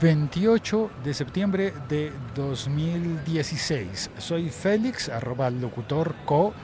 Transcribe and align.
28 0.00 0.90
de 1.02 1.12
septiembre 1.12 1.72
de 1.88 2.12
2016. 2.36 4.10
Soy 4.18 4.48
Félix, 4.48 5.08
arroba 5.08 5.50
locutor 5.50 6.14
co, 6.24 6.54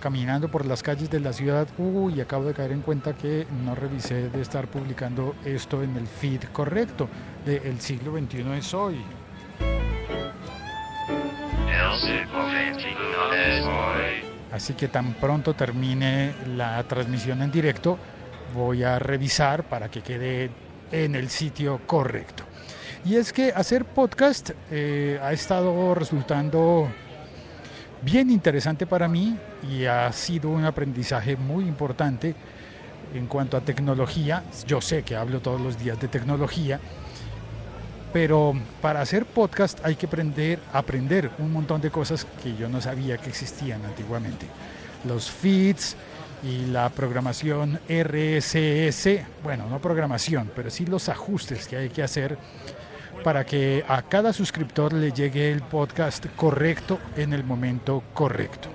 caminando 0.00 0.50
por 0.50 0.64
las 0.64 0.82
calles 0.82 1.10
de 1.10 1.20
la 1.20 1.34
ciudad 1.34 1.68
Uy, 1.76 2.14
y 2.14 2.20
acabo 2.22 2.44
de 2.44 2.54
caer 2.54 2.72
en 2.72 2.80
cuenta 2.80 3.12
que 3.14 3.46
no 3.62 3.74
revisé 3.74 4.30
de 4.30 4.40
estar 4.40 4.68
publicando 4.68 5.34
esto 5.44 5.82
en 5.82 5.96
el 5.96 6.06
feed 6.06 6.44
correcto 6.52 7.08
de 7.44 7.56
El 7.58 7.78
siglo 7.80 8.12
XXI 8.18 8.52
es 8.56 8.72
hoy. 8.72 8.96
Así 14.50 14.72
que 14.72 14.88
tan 14.88 15.12
pronto 15.14 15.52
termine 15.52 16.32
la 16.56 16.82
transmisión 16.84 17.42
en 17.42 17.50
directo, 17.50 17.98
voy 18.54 18.82
a 18.82 18.98
revisar 18.98 19.64
para 19.64 19.90
que 19.90 20.00
quede 20.00 20.50
en 20.90 21.14
el 21.14 21.28
sitio 21.28 21.82
correcto. 21.86 22.47
Y 23.08 23.16
es 23.16 23.32
que 23.32 23.54
hacer 23.56 23.86
podcast 23.86 24.50
eh, 24.70 25.18
ha 25.22 25.32
estado 25.32 25.94
resultando 25.94 26.86
bien 28.02 28.28
interesante 28.28 28.86
para 28.86 29.08
mí 29.08 29.34
y 29.66 29.86
ha 29.86 30.12
sido 30.12 30.50
un 30.50 30.66
aprendizaje 30.66 31.34
muy 31.34 31.64
importante 31.64 32.34
en 33.14 33.26
cuanto 33.26 33.56
a 33.56 33.62
tecnología. 33.62 34.44
Yo 34.66 34.82
sé 34.82 35.04
que 35.04 35.16
hablo 35.16 35.40
todos 35.40 35.58
los 35.58 35.78
días 35.78 35.98
de 35.98 36.08
tecnología, 36.08 36.80
pero 38.12 38.52
para 38.82 39.00
hacer 39.00 39.24
podcast 39.24 39.82
hay 39.86 39.96
que 39.96 40.04
aprender, 40.04 40.58
aprender 40.74 41.30
un 41.38 41.50
montón 41.50 41.80
de 41.80 41.90
cosas 41.90 42.26
que 42.42 42.56
yo 42.56 42.68
no 42.68 42.82
sabía 42.82 43.16
que 43.16 43.30
existían 43.30 43.86
antiguamente. 43.86 44.44
Los 45.06 45.30
feeds 45.30 45.96
y 46.42 46.66
la 46.66 46.90
programación 46.90 47.80
RSS, 47.88 49.24
bueno, 49.42 49.66
no 49.66 49.80
programación, 49.80 50.50
pero 50.54 50.68
sí 50.68 50.84
los 50.84 51.08
ajustes 51.08 51.66
que 51.66 51.78
hay 51.78 51.88
que 51.88 52.02
hacer 52.02 52.36
para 53.28 53.44
que 53.44 53.84
a 53.86 54.00
cada 54.00 54.32
suscriptor 54.32 54.94
le 54.94 55.12
llegue 55.12 55.52
el 55.52 55.60
podcast 55.60 56.24
correcto 56.34 56.98
en 57.14 57.34
el 57.34 57.44
momento 57.44 58.02
correcto. 58.14 58.70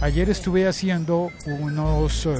Ayer 0.00 0.30
estuve 0.30 0.68
haciendo 0.68 1.30
unos... 1.46 2.26
Eh, 2.26 2.36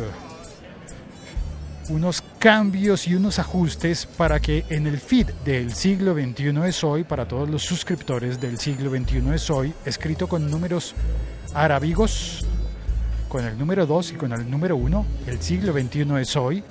unos 1.89 2.23
cambios 2.39 3.09
y 3.09 3.17
unos 3.17 3.41
ajustes 3.41 4.07
para 4.07 4.39
que 4.39 4.65
en 4.69 4.87
el 4.87 5.01
feed 5.01 5.31
del 5.45 5.75
siglo 5.75 6.15
XXI 6.15 6.55
es 6.65 6.85
hoy, 6.85 7.03
para 7.03 7.27
todos 7.27 7.51
los 7.51 7.65
suscriptores 7.65 8.41
del 8.41 8.57
siglo 8.57 8.89
XXI 8.89 9.35
es 9.35 9.51
hoy, 9.51 9.75
escrito 9.85 10.29
con 10.29 10.49
números 10.49 10.95
arábigos, 11.55 12.47
con 13.29 13.45
el 13.45 13.59
número 13.59 13.85
2 13.85 14.13
y 14.13 14.15
con 14.15 14.33
el 14.33 14.49
número 14.49 14.77
1, 14.77 15.07
el 15.27 15.43
siglo 15.43 15.73
XXI 15.73 16.21
es 16.21 16.37
hoy, 16.37 16.63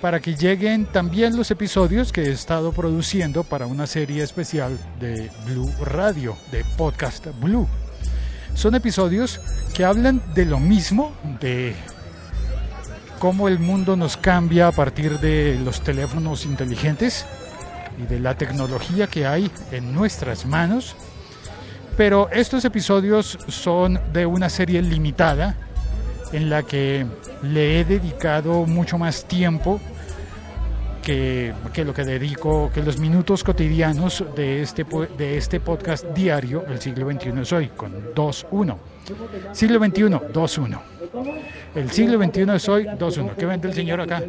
para 0.00 0.20
que 0.20 0.34
lleguen 0.34 0.86
también 0.86 1.36
los 1.36 1.50
episodios 1.50 2.12
que 2.12 2.22
he 2.22 2.30
estado 2.30 2.72
produciendo 2.72 3.42
para 3.42 3.66
una 3.66 3.86
serie 3.86 4.22
especial 4.22 4.78
de 5.00 5.30
Blue 5.44 5.72
Radio, 5.82 6.36
de 6.52 6.64
Podcast 6.76 7.26
Blue. 7.40 7.66
Son 8.54 8.74
episodios 8.74 9.40
que 9.74 9.84
hablan 9.84 10.22
de 10.34 10.44
lo 10.44 10.60
mismo, 10.60 11.12
de 11.40 11.74
cómo 13.18 13.48
el 13.48 13.58
mundo 13.58 13.96
nos 13.96 14.16
cambia 14.16 14.68
a 14.68 14.72
partir 14.72 15.18
de 15.18 15.58
los 15.64 15.80
teléfonos 15.82 16.44
inteligentes 16.44 17.26
y 18.00 18.06
de 18.06 18.20
la 18.20 18.36
tecnología 18.36 19.08
que 19.08 19.26
hay 19.26 19.50
en 19.72 19.92
nuestras 19.92 20.46
manos. 20.46 20.94
Pero 21.96 22.28
estos 22.30 22.64
episodios 22.64 23.36
son 23.48 24.00
de 24.12 24.26
una 24.26 24.48
serie 24.48 24.80
limitada 24.80 25.56
en 26.32 26.50
la 26.50 26.62
que 26.62 27.06
le 27.42 27.80
he 27.80 27.84
dedicado 27.84 28.66
mucho 28.66 28.98
más 28.98 29.24
tiempo 29.24 29.80
que, 31.02 31.54
que, 31.72 31.84
lo 31.84 31.94
que 31.94 32.04
dedico, 32.04 32.70
que 32.72 32.82
los 32.82 32.98
minutos 32.98 33.42
cotidianos 33.42 34.24
de 34.36 34.60
este, 34.60 34.84
de 35.16 35.38
este 35.38 35.58
podcast 35.58 36.04
diario, 36.08 36.66
El 36.68 36.80
siglo 36.80 37.10
XXI 37.10 37.40
es 37.40 37.52
hoy, 37.52 37.68
con 37.68 38.14
2.1. 38.14 38.76
Siglo 39.52 39.78
XXI, 39.78 40.02
2.1. 40.02 40.80
El 41.74 41.90
siglo 41.90 42.22
XXI 42.22 42.40
es 42.54 42.68
hoy, 42.68 42.84
2.1. 42.84 43.34
¿Qué 43.36 43.46
vende 43.46 43.68
el 43.68 43.74
señor 43.74 44.02
acá? 44.02 44.22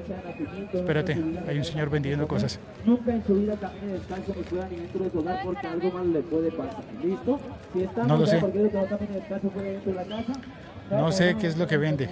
Espérate, 0.71 1.17
hay 1.47 1.57
un 1.57 1.65
señor 1.65 1.89
vendiendo 1.89 2.25
cosas. 2.27 2.59
No 8.07 8.17
lo 8.17 8.25
sé. 8.25 8.39
No 10.91 11.11
sé 11.11 11.35
qué 11.39 11.47
es 11.47 11.57
lo 11.57 11.67
que 11.67 11.77
vende, 11.77 12.09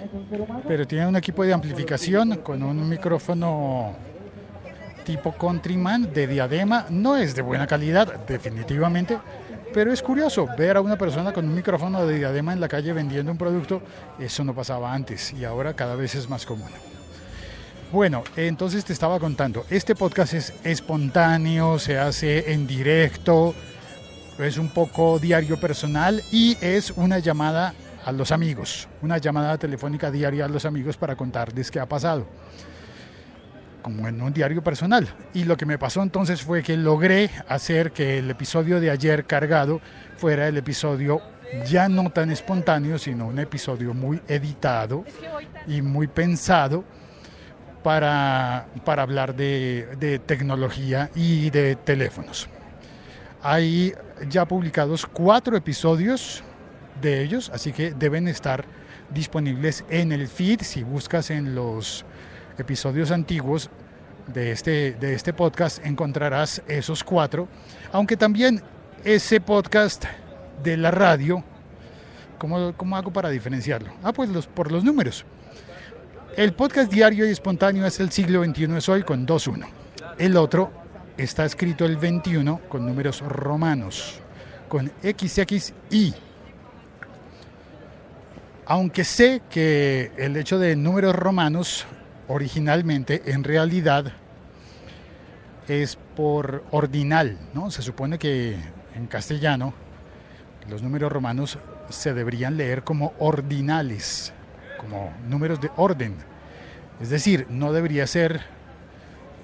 pero 0.66 0.86
tiene 0.86 1.06
un 1.06 1.16
equipo 1.16 1.44
de 1.44 1.52
amplificación 1.52 2.36
con 2.38 2.62
un 2.62 2.88
micrófono 2.88 3.94
tipo 5.04 5.32
Countryman 5.32 6.12
de 6.12 6.26
diadema. 6.26 6.86
No 6.90 7.16
es 7.16 7.34
de 7.34 7.42
buena 7.42 7.66
calidad, 7.66 8.26
definitivamente, 8.26 9.18
pero 9.72 9.92
es 9.92 10.02
curioso 10.02 10.46
ver 10.56 10.76
a 10.76 10.80
una 10.80 10.96
persona 10.96 11.32
con 11.32 11.46
un 11.48 11.54
micrófono 11.54 12.06
de 12.06 12.18
diadema 12.18 12.52
en 12.52 12.60
la 12.60 12.68
calle 12.68 12.92
vendiendo 12.92 13.32
un 13.32 13.38
producto. 13.38 13.82
Eso 14.18 14.44
no 14.44 14.54
pasaba 14.54 14.92
antes 14.92 15.32
y 15.32 15.44
ahora 15.44 15.74
cada 15.74 15.94
vez 15.96 16.14
es 16.14 16.28
más 16.28 16.46
común. 16.46 16.68
Bueno, 17.90 18.22
entonces 18.36 18.84
te 18.84 18.92
estaba 18.92 19.18
contando, 19.18 19.64
este 19.70 19.94
podcast 19.94 20.34
es 20.34 20.52
espontáneo, 20.62 21.78
se 21.78 21.98
hace 21.98 22.52
en 22.52 22.66
directo, 22.66 23.54
es 24.38 24.58
un 24.58 24.68
poco 24.68 25.18
diario 25.18 25.58
personal 25.58 26.22
y 26.30 26.58
es 26.60 26.90
una 26.90 27.18
llamada 27.18 27.72
a 28.08 28.12
los 28.12 28.32
amigos, 28.32 28.88
una 29.02 29.18
llamada 29.18 29.58
telefónica 29.58 30.10
diaria 30.10 30.46
a 30.46 30.48
los 30.48 30.64
amigos 30.64 30.96
para 30.96 31.14
contarles 31.14 31.70
qué 31.70 31.78
ha 31.78 31.86
pasado, 31.86 32.26
como 33.82 34.08
en 34.08 34.22
un 34.22 34.32
diario 34.32 34.64
personal. 34.64 35.06
Y 35.34 35.44
lo 35.44 35.58
que 35.58 35.66
me 35.66 35.76
pasó 35.76 36.02
entonces 36.02 36.40
fue 36.40 36.62
que 36.62 36.78
logré 36.78 37.30
hacer 37.48 37.92
que 37.92 38.16
el 38.20 38.30
episodio 38.30 38.80
de 38.80 38.90
ayer 38.90 39.26
cargado 39.26 39.82
fuera 40.16 40.48
el 40.48 40.56
episodio 40.56 41.20
ya 41.66 41.90
no 41.90 42.08
tan 42.08 42.30
espontáneo, 42.30 42.98
sino 42.98 43.26
un 43.26 43.40
episodio 43.40 43.92
muy 43.92 44.22
editado 44.26 45.04
y 45.66 45.82
muy 45.82 46.06
pensado 46.06 46.84
para, 47.82 48.68
para 48.86 49.02
hablar 49.02 49.36
de, 49.36 49.86
de 50.00 50.18
tecnología 50.18 51.10
y 51.14 51.50
de 51.50 51.76
teléfonos. 51.76 52.48
Hay 53.42 53.92
ya 54.30 54.48
publicados 54.48 55.04
cuatro 55.04 55.58
episodios 55.58 56.42
de 57.00 57.22
ellos, 57.22 57.50
así 57.52 57.72
que 57.72 57.92
deben 57.92 58.28
estar 58.28 58.64
disponibles 59.10 59.84
en 59.88 60.12
el 60.12 60.28
feed. 60.28 60.62
Si 60.62 60.82
buscas 60.82 61.30
en 61.30 61.54
los 61.54 62.04
episodios 62.58 63.10
antiguos 63.10 63.70
de 64.26 64.52
este, 64.52 64.92
de 64.92 65.14
este 65.14 65.32
podcast, 65.32 65.84
encontrarás 65.84 66.62
esos 66.68 67.02
cuatro, 67.04 67.48
aunque 67.92 68.16
también 68.16 68.62
ese 69.04 69.40
podcast 69.40 70.04
de 70.62 70.76
la 70.76 70.90
radio, 70.90 71.42
¿cómo, 72.38 72.74
cómo 72.76 72.96
hago 72.96 73.12
para 73.12 73.30
diferenciarlo? 73.30 73.92
Ah, 74.02 74.12
pues 74.12 74.30
por 74.46 74.70
los 74.70 74.84
números. 74.84 75.24
El 76.36 76.52
podcast 76.52 76.92
diario 76.92 77.26
y 77.26 77.30
espontáneo 77.30 77.86
es 77.86 77.98
el 78.00 78.12
siglo 78.12 78.44
XXI 78.44 78.76
es 78.76 78.88
hoy 78.88 79.02
con 79.02 79.26
2.1. 79.26 79.66
El 80.18 80.36
otro 80.36 80.70
está 81.16 81.44
escrito 81.44 81.84
el 81.84 81.96
21 81.96 82.60
con 82.68 82.86
números 82.86 83.20
romanos, 83.22 84.20
con 84.68 84.92
XXI. 85.02 86.27
Aunque 88.70 89.02
sé 89.04 89.40
que 89.48 90.12
el 90.18 90.36
hecho 90.36 90.58
de 90.58 90.76
números 90.76 91.16
romanos 91.16 91.86
originalmente 92.28 93.22
en 93.24 93.42
realidad 93.42 94.12
es 95.66 95.96
por 96.14 96.64
ordinal, 96.70 97.38
¿no? 97.54 97.70
Se 97.70 97.80
supone 97.80 98.18
que 98.18 98.56
en 98.94 99.06
castellano 99.06 99.72
los 100.68 100.82
números 100.82 101.10
romanos 101.10 101.58
se 101.88 102.12
deberían 102.12 102.58
leer 102.58 102.84
como 102.84 103.14
ordinales, 103.18 104.34
como 104.76 105.14
números 105.26 105.62
de 105.62 105.70
orden. 105.76 106.16
Es 107.00 107.08
decir, 107.08 107.46
no 107.48 107.72
debería 107.72 108.06
ser, 108.06 108.42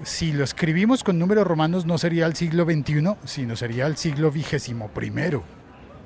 si 0.02 0.34
lo 0.34 0.44
escribimos 0.44 1.02
con 1.02 1.18
números 1.18 1.46
romanos 1.46 1.86
no 1.86 1.96
sería 1.96 2.26
el 2.26 2.36
siglo 2.36 2.66
XXI, 2.66 3.14
sino 3.24 3.56
sería 3.56 3.86
el 3.86 3.96
siglo 3.96 4.30
primero. 4.92 5.44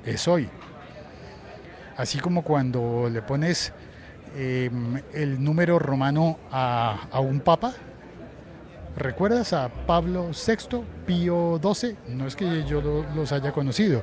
Es 0.05 0.25
hoy. 0.25 0.49
Así 1.99 2.17
como 2.17 2.43
cuando 2.43 3.09
le 3.11 3.21
pones 3.21 3.73
eh, 4.33 4.69
el 5.13 5.43
número 5.43 5.79
romano 5.79 6.39
a, 6.49 7.09
a, 7.11 7.19
un 7.19 7.41
papa. 7.41 7.73
¿Recuerdas 8.95 9.51
a 9.51 9.67
Pablo 9.67 10.29
VI, 10.29 10.81
Pío 11.05 11.59
XII? 11.61 11.97
No 12.15 12.25
es 12.25 12.37
que 12.37 12.63
yo 12.63 12.79
lo, 12.79 13.03
los 13.13 13.33
haya 13.33 13.51
conocido, 13.51 14.01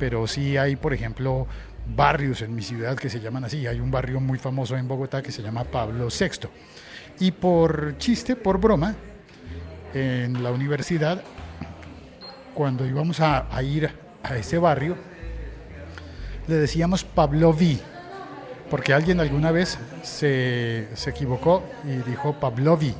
pero 0.00 0.26
sí 0.26 0.56
hay, 0.56 0.74
por 0.74 0.92
ejemplo, 0.92 1.46
barrios 1.94 2.42
en 2.42 2.52
mi 2.52 2.62
ciudad 2.62 2.96
que 2.96 3.08
se 3.08 3.20
llaman 3.20 3.44
así. 3.44 3.64
Hay 3.64 3.78
un 3.78 3.92
barrio 3.92 4.18
muy 4.18 4.38
famoso 4.38 4.76
en 4.76 4.88
Bogotá 4.88 5.22
que 5.22 5.30
se 5.30 5.40
llama 5.40 5.62
Pablo 5.62 6.08
VI. 6.08 6.48
Y 7.20 7.30
por 7.30 7.96
chiste, 7.98 8.34
por 8.34 8.58
broma, 8.58 8.96
en 9.94 10.42
la 10.42 10.50
universidad, 10.50 11.22
cuando 12.54 12.84
íbamos 12.84 13.20
a, 13.20 13.46
a 13.54 13.62
ir 13.62 13.88
a 14.24 14.36
ese 14.36 14.58
barrio, 14.58 14.96
le 16.50 16.56
decíamos 16.56 17.04
Pavlovi, 17.04 17.80
porque 18.68 18.92
alguien 18.92 19.20
alguna 19.20 19.50
vez 19.50 19.78
se, 20.02 20.88
se 20.94 21.10
equivocó 21.10 21.62
y 21.84 22.08
dijo 22.08 22.34
Pavlovi, 22.34 22.94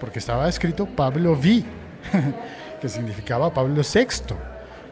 porque 0.00 0.20
estaba 0.20 0.48
escrito 0.48 0.86
Pavlovi. 0.86 1.64
que 2.82 2.88
significaba 2.88 3.54
Pablo 3.54 3.82
VI. 3.82 4.34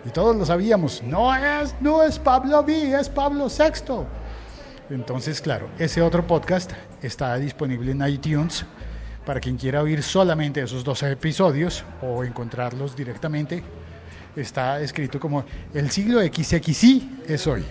Y 0.07 0.11
todos 0.11 0.37
lo 0.37 0.47
sabíamos, 0.47 1.03
no 1.03 1.35
es, 1.35 1.75
no 1.81 2.05
es 2.05 2.19
Pablo 2.21 2.61
V, 2.61 2.99
es 2.99 3.09
Pablo 3.09 3.49
VI. 3.49 4.07
Entonces, 4.91 5.41
claro, 5.41 5.69
ese 5.77 6.01
otro 6.01 6.25
podcast 6.25 6.73
está 7.03 7.37
disponible 7.37 7.91
en 7.91 8.07
iTunes 8.07 8.65
para 9.27 9.41
quien 9.41 9.57
quiera 9.57 9.83
oír 9.83 10.03
solamente 10.03 10.63
esos 10.63 10.85
dos 10.85 11.03
episodios 11.03 11.85
o 12.01 12.25
encontrarlos 12.25 12.95
directamente. 12.97 13.63
Está 14.37 14.81
escrito 14.81 15.19
como 15.19 15.45
El 15.75 15.91
siglo 15.91 16.21
XXI 16.21 17.25
es 17.27 17.47
hoy. 17.49 17.65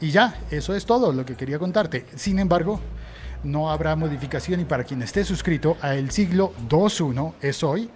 Y 0.00 0.10
ya, 0.10 0.38
eso 0.50 0.74
es 0.74 0.84
todo 0.84 1.12
lo 1.12 1.24
que 1.24 1.36
quería 1.36 1.58
contarte. 1.58 2.06
Sin 2.16 2.38
embargo, 2.38 2.80
no 3.44 3.70
habrá 3.70 3.96
modificación 3.96 4.60
y 4.60 4.64
para 4.64 4.84
quien 4.84 5.02
esté 5.02 5.24
suscrito 5.24 5.76
a 5.80 5.94
El 5.94 6.10
siglo 6.10 6.52
21 6.70 7.36
es 7.40 7.62
hoy, 7.62 7.90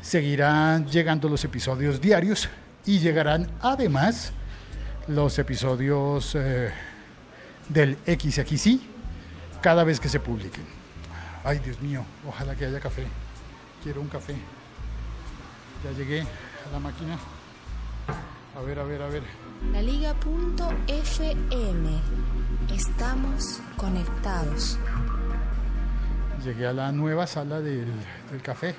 seguirán 0.00 0.86
llegando 0.86 1.28
los 1.28 1.44
episodios 1.44 2.00
diarios 2.00 2.48
y 2.86 2.98
llegarán 2.98 3.50
además 3.60 4.32
los 5.06 5.38
episodios 5.38 6.34
eh, 6.34 6.70
del 7.68 7.96
XXI 8.06 8.80
cada 9.60 9.84
vez 9.84 10.00
que 10.00 10.08
se 10.08 10.20
publiquen. 10.20 10.64
Ay, 11.44 11.58
Dios 11.60 11.80
mío, 11.80 12.04
ojalá 12.26 12.54
que 12.54 12.66
haya 12.66 12.80
café. 12.80 13.06
Quiero 13.82 14.00
un 14.00 14.08
café. 14.08 14.34
Ya 15.84 15.92
llegué 15.92 16.22
a 16.22 16.72
la 16.72 16.80
máquina. 16.80 17.18
A 18.56 18.60
ver, 18.62 18.78
a 18.78 18.84
ver, 18.84 19.02
a 19.02 19.06
ver. 19.08 19.22
La 19.72 19.82
Liga.fm. 19.82 20.18
Estamos 22.74 23.60
conectados. 23.76 24.78
Llegué 26.42 26.66
a 26.68 26.72
la 26.72 26.92
nueva 26.92 27.26
sala 27.26 27.60
del, 27.60 27.92
café. 28.42 28.74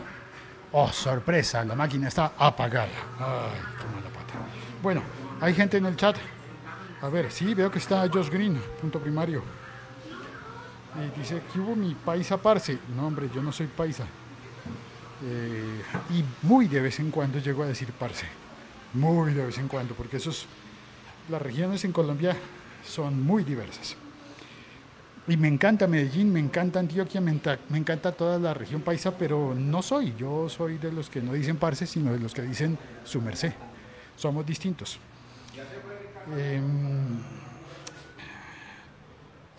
Oh, 0.71 0.89
sorpresa, 0.91 1.63
la 1.65 1.75
máquina 1.75 2.07
está 2.07 2.31
apagada. 2.37 2.87
Ay, 3.19 3.59
qué 3.77 3.85
mala 3.93 4.09
pata. 4.09 4.33
Bueno, 4.81 5.03
hay 5.41 5.53
gente 5.53 5.77
en 5.77 5.85
el 5.85 5.95
chat. 5.95 6.15
A 7.01 7.09
ver, 7.09 7.31
sí, 7.31 7.53
veo 7.53 7.69
que 7.69 7.79
está 7.79 8.07
Josh 8.11 8.29
Green, 8.29 8.59
punto 8.81 8.99
primario. 8.99 9.43
Y 10.95 11.19
dice 11.19 11.43
que 11.53 11.59
hubo 11.59 11.75
mi 11.75 11.93
paisa 11.93 12.37
parce. 12.37 12.79
No, 12.95 13.05
hombre, 13.05 13.29
yo 13.33 13.43
no 13.43 13.51
soy 13.51 13.67
paisa. 13.67 14.05
Eh, 15.23 15.83
y 16.11 16.23
muy 16.41 16.67
de 16.67 16.81
vez 16.81 16.99
en 16.99 17.11
cuando 17.11 17.37
llego 17.39 17.63
a 17.63 17.67
decir 17.67 17.91
parce. 17.91 18.25
Muy 18.93 19.33
de 19.33 19.45
vez 19.45 19.57
en 19.59 19.67
cuando, 19.67 19.93
porque 19.93 20.17
esos, 20.17 20.47
las 21.29 21.41
regiones 21.41 21.83
en 21.85 21.91
Colombia 21.91 22.35
son 22.85 23.21
muy 23.23 23.43
diversas. 23.43 23.95
Y 25.27 25.37
me 25.37 25.47
encanta 25.47 25.85
Medellín, 25.85 26.33
me 26.33 26.39
encanta 26.39 26.79
Antioquia, 26.79 27.21
me, 27.21 27.31
encanta 27.31 28.11
toda 28.11 28.39
la 28.39 28.53
región 28.53 28.81
paisa, 28.81 29.15
pero 29.15 29.53
no 29.53 29.83
soy. 29.83 30.15
Yo 30.17 30.49
soy 30.49 30.79
de 30.79 30.91
los 30.91 31.07
que 31.09 31.21
no 31.21 31.33
dicen 31.33 31.57
parce, 31.57 31.85
sino 31.85 32.11
de 32.11 32.19
los 32.19 32.33
que 32.33 32.41
dicen 32.41 32.77
su 33.03 33.21
merced. 33.21 33.53
Somos 34.15 34.43
distintos. 34.43 34.97
Eh, 36.35 36.59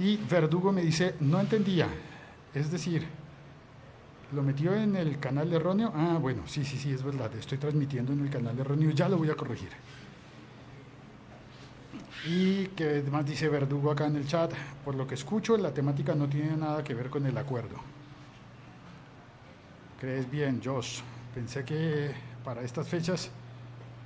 y 0.01 0.17
Verdugo 0.17 0.73
me 0.73 0.83
dice, 0.83 1.15
no 1.21 1.39
entendía. 1.39 1.87
Es 2.53 2.73
decir, 2.73 3.07
¿lo 4.33 4.43
metió 4.43 4.75
en 4.75 4.97
el 4.97 5.21
canal 5.21 5.53
erróneo? 5.53 5.93
Ah, 5.95 6.19
bueno, 6.21 6.43
sí, 6.47 6.65
sí, 6.65 6.79
sí, 6.79 6.91
es 6.91 7.05
verdad. 7.05 7.31
Estoy 7.39 7.59
transmitiendo 7.59 8.13
en 8.13 8.23
el 8.23 8.31
canal 8.31 8.59
erróneo, 8.59 8.91
ya 8.91 9.09
lo 9.09 9.19
voy 9.19 9.31
a 9.31 9.37
corregir. 9.37 9.71
Y 12.27 12.67
que 12.69 12.85
además 12.85 13.25
dice 13.27 13.49
Verdugo 13.49 13.91
acá 13.91 14.07
en 14.07 14.17
el 14.17 14.27
chat, 14.27 14.53
por 14.85 14.95
lo 14.95 15.07
que 15.07 15.15
escucho, 15.15 15.57
la 15.57 15.73
temática 15.73 16.15
no 16.15 16.29
tiene 16.29 16.57
nada 16.57 16.85
que 16.85 16.95
ver 16.95 17.09
con 17.09 17.25
el 17.27 17.37
acuerdo. 17.39 17.77
¿Crees 19.99 20.31
bien, 20.31 20.61
Josh? 20.65 21.01
Pensé 21.35 21.65
que 21.65 22.11
para 22.45 22.63
estas 22.63 22.89
fechas 22.89 23.31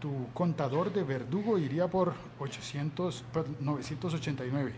tu 0.01 0.29
contador 0.35 0.93
de 0.93 1.03
Verdugo 1.03 1.57
iría 1.57 1.89
por 1.89 2.15
800, 2.39 3.25
989. 3.61 4.73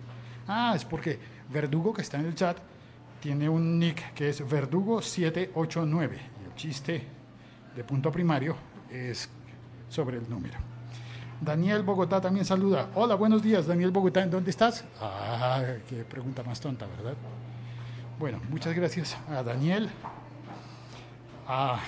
Ah, 0.46 0.74
es 0.76 0.84
porque 0.84 1.18
Verdugo, 1.50 1.92
que 1.92 2.02
está 2.02 2.18
en 2.18 2.26
el 2.26 2.34
chat, 2.34 2.58
tiene 3.20 3.48
un 3.48 3.78
nick 3.78 4.14
que 4.14 4.28
es 4.28 4.44
Verdugo789. 4.44 6.10
Y 6.12 6.44
el 6.44 6.54
chiste 6.54 7.02
de 7.74 7.84
punto 7.84 8.12
primario 8.12 8.56
es 8.90 9.28
sobre 9.88 10.18
el 10.18 10.28
número. 10.30 10.75
Daniel 11.40 11.82
Bogotá 11.82 12.20
también 12.20 12.44
saluda. 12.44 12.88
Hola, 12.94 13.14
buenos 13.14 13.42
días, 13.42 13.66
Daniel 13.66 13.90
Bogotá. 13.90 14.22
¿En 14.22 14.30
dónde 14.30 14.50
estás? 14.50 14.84
Ah, 15.00 15.62
qué 15.88 16.04
pregunta 16.04 16.42
más 16.42 16.60
tonta, 16.60 16.86
¿verdad? 16.86 17.14
Bueno, 18.18 18.40
muchas 18.48 18.74
gracias 18.74 19.16
a 19.28 19.42
Daniel, 19.42 19.90
a 21.46 21.78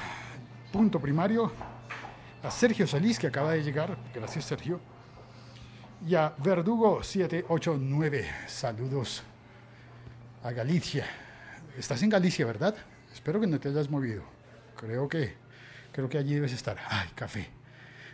punto 0.72 1.00
primario, 1.00 1.50
a 2.42 2.50
Sergio 2.50 2.86
Solís, 2.86 3.18
que 3.18 3.28
acaba 3.28 3.52
de 3.52 3.62
llegar. 3.62 3.96
Gracias, 4.14 4.44
Sergio 4.44 4.80
y 6.06 6.14
a 6.14 6.34
Verdugo 6.38 7.02
789. 7.02 8.26
Saludos 8.46 9.22
a 10.42 10.52
Galicia. 10.52 11.06
Estás 11.76 12.02
en 12.02 12.10
Galicia, 12.10 12.46
¿verdad? 12.46 12.74
Espero 13.12 13.40
que 13.40 13.46
no 13.46 13.58
te 13.58 13.68
hayas 13.68 13.90
movido. 13.90 14.22
Creo 14.76 15.08
que 15.08 15.34
creo 15.92 16.08
que 16.08 16.18
allí 16.18 16.34
debes 16.34 16.52
estar. 16.52 16.76
Ay, 16.88 17.08
café. 17.14 17.50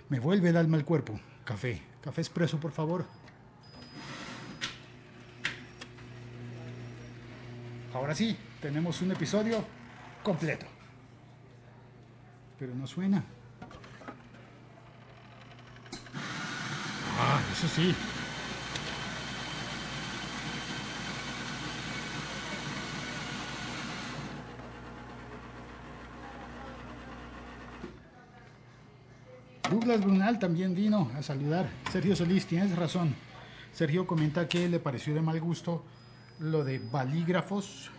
Me 0.09 0.21
vuelve 0.21 0.51
el 0.51 0.57
alma 0.57 0.77
al 0.77 0.85
cuerpo. 0.85 1.19
Café. 1.45 1.83
Café 2.03 2.21
expreso, 2.21 2.59
por 2.59 2.73
favor. 2.73 3.07
Ahora 7.95 8.15
sí, 8.15 8.37
tenemos 8.61 9.01
un 9.03 9.13
episodio 9.13 9.65
completo. 10.23 10.67
Pero 12.59 12.75
no 12.75 12.87
suena. 12.87 13.25
Ah, 17.19 17.41
eso 17.53 17.69
sí. 17.69 17.95
Douglas 29.75 30.01
Brunal 30.03 30.39
también 30.39 30.73
vino 30.73 31.11
a 31.17 31.23
saludar. 31.23 31.69
Sergio 31.91 32.15
Solís, 32.15 32.47
tienes 32.47 32.77
razón. 32.77 33.13
Sergio 33.73 34.07
comenta 34.07 34.47
que 34.47 34.69
le 34.69 34.79
pareció 34.79 35.13
de 35.15 35.21
mal 35.21 35.41
gusto 35.41 35.85
lo 36.39 36.63
de 36.63 36.79
balígrafos, 36.79 37.91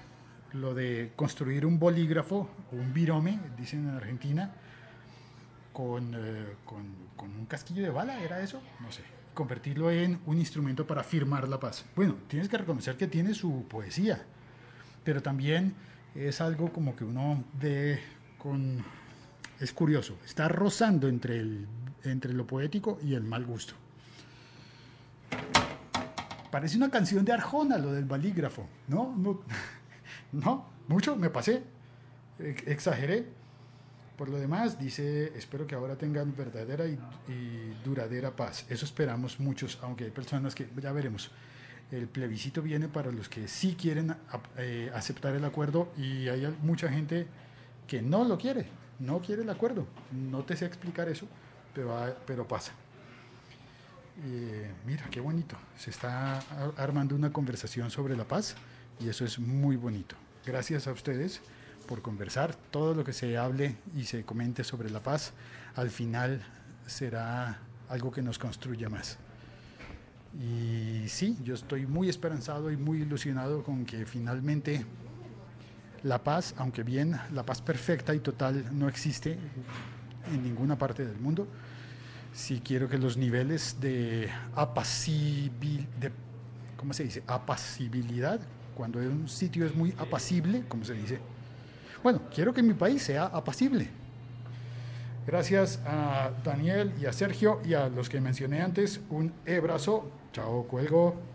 lo 0.53 0.73
de 0.73 1.11
construir 1.17 1.65
un 1.65 1.77
bolígrafo, 1.77 2.49
un 2.71 2.93
virome, 2.93 3.41
dicen 3.57 3.89
en 3.89 3.95
Argentina, 3.95 4.53
con, 5.73 6.13
eh, 6.15 6.55
con, 6.63 6.85
con, 7.17 7.35
un 7.37 7.45
casquillo 7.45 7.83
de 7.83 7.89
bala, 7.89 8.23
¿era 8.23 8.39
eso? 8.39 8.61
No 8.79 8.89
sé. 8.93 9.01
Convertirlo 9.33 9.91
en 9.91 10.21
un 10.27 10.37
instrumento 10.37 10.87
para 10.87 11.03
firmar 11.03 11.49
la 11.49 11.59
paz. 11.59 11.83
Bueno, 11.93 12.15
tienes 12.29 12.47
que 12.47 12.57
reconocer 12.57 12.95
que 12.95 13.07
tiene 13.07 13.33
su 13.33 13.65
poesía, 13.67 14.23
pero 15.03 15.21
también 15.21 15.75
es 16.15 16.39
algo 16.39 16.71
como 16.71 16.95
que 16.95 17.03
uno 17.03 17.43
ve 17.59 17.99
con... 18.37 18.81
Es 19.59 19.71
curioso, 19.71 20.17
está 20.25 20.47
rozando 20.47 21.07
entre, 21.07 21.39
el, 21.39 21.67
entre 22.03 22.33
lo 22.33 22.45
poético 22.45 22.99
y 23.03 23.13
el 23.13 23.23
mal 23.23 23.45
gusto. 23.45 23.73
Parece 26.51 26.77
una 26.77 26.89
canción 26.89 27.25
de 27.25 27.33
Arjona 27.33 27.77
lo 27.77 27.91
del 27.91 28.05
balígrafo, 28.05 28.67
¿no? 28.87 29.15
No, 30.31 30.65
mucho, 30.87 31.15
me 31.15 31.29
pasé, 31.29 31.63
exageré 32.39 33.25
por 34.17 34.29
lo 34.29 34.37
demás, 34.37 34.79
dice, 34.79 35.33
espero 35.37 35.67
que 35.67 35.75
ahora 35.75 35.97
tengan 35.97 36.35
verdadera 36.35 36.85
y, 36.85 36.97
duradera 37.83 38.35
paz. 38.35 38.65
Eso 38.69 38.85
esperamos 38.85 39.39
muchos, 39.39 39.77
aunque 39.81 40.05
hay 40.05 40.11
personas 40.11 40.55
que, 40.55 40.67
ya 40.81 40.91
veremos, 40.91 41.31
el 41.91 42.07
plebiscito 42.07 42.61
viene 42.61 42.87
para 42.87 43.11
los 43.11 43.29
que 43.29 43.47
sí 43.47 43.75
quieren 43.79 44.15
eh, 44.57 44.89
aceptar 44.93 45.35
el 45.35 45.45
acuerdo 45.45 45.91
y 45.97 46.29
hay 46.29 46.55
mucha 46.63 46.89
gente 46.89 47.27
que 47.87 48.01
no 48.01 48.23
lo 48.23 48.37
quiere, 48.37 48.67
no 48.99 49.19
quiere 49.19 49.43
el 49.43 49.49
acuerdo. 49.49 49.85
No 50.11 50.43
te 50.43 50.55
sé 50.55 50.65
explicar 50.65 51.09
eso, 51.09 51.27
pero, 51.73 52.15
pero 52.25 52.47
pasa. 52.47 52.71
Eh, 54.23 54.71
mira, 54.85 55.05
qué 55.11 55.19
bonito. 55.19 55.57
Se 55.77 55.89
está 55.89 56.39
armando 56.77 57.15
una 57.15 57.33
conversación 57.33 57.91
sobre 57.91 58.15
la 58.15 58.23
paz 58.25 58.55
y 58.99 59.09
eso 59.09 59.25
es 59.25 59.39
muy 59.39 59.75
bonito. 59.75 60.15
Gracias 60.45 60.87
a 60.87 60.91
ustedes 60.91 61.41
por 61.87 62.01
conversar. 62.01 62.55
Todo 62.71 62.93
lo 62.93 63.03
que 63.03 63.13
se 63.13 63.37
hable 63.37 63.75
y 63.95 64.05
se 64.05 64.23
comente 64.23 64.63
sobre 64.63 64.89
la 64.89 64.99
paz, 64.99 65.33
al 65.75 65.89
final 65.89 66.41
será 66.85 67.59
algo 67.89 68.11
que 68.11 68.21
nos 68.21 68.39
construya 68.39 68.89
más. 68.89 69.17
Y 70.39 71.07
sí, 71.07 71.37
yo 71.43 71.53
estoy 71.53 71.85
muy 71.85 72.09
esperanzado 72.09 72.71
y 72.71 72.77
muy 72.77 73.01
ilusionado 73.01 73.63
con 73.63 73.85
que 73.85 74.05
finalmente 74.05 74.85
la 76.05 76.23
paz, 76.23 76.53
aunque 76.57 76.83
bien 76.83 77.19
la 77.33 77.43
paz 77.43 77.61
perfecta 77.61 78.13
y 78.13 78.19
total 78.19 78.63
no 78.71 78.87
existe 78.87 79.37
en 80.31 80.43
ninguna 80.43 80.77
parte 80.77 81.03
del 81.03 81.17
mundo, 81.17 81.47
sí 82.31 82.61
quiero 82.63 82.87
que 82.87 82.97
los 82.97 83.17
niveles 83.17 83.77
de 83.81 84.29
¿cómo 86.77 86.93
se 86.93 87.03
dice? 87.03 87.23
apacibilidad, 87.25 88.39
cuando 88.75 88.99
un 88.99 89.27
sitio 89.27 89.65
es 89.65 89.75
muy 89.75 89.95
apacible, 89.97 90.63
como 90.67 90.85
se 90.85 90.93
dice, 90.93 91.19
Bueno, 92.03 92.21
quiero 92.33 92.53
que 92.53 92.61
mi 92.61 92.75
país 92.75 93.01
sea 93.01 93.25
apacible. 93.25 93.89
Gracias 95.25 95.79
a 95.87 96.29
Daniel 96.43 96.93
y 97.01 97.07
a 97.07 97.13
Sergio 97.13 97.59
y 97.65 97.73
a 97.73 97.89
los 97.89 98.09
que 98.09 98.21
mencioné 98.21 98.61
antes. 98.61 99.01
Un 99.09 99.33
abrazo. 99.47 100.11
Chao, 100.33 100.67
cuelgo. 100.67 101.34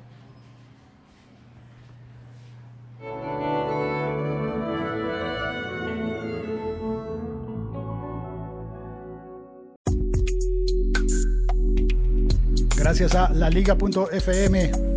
Gracias 13.01 13.31
a 13.31 13.33
laliga.fm 13.33 14.90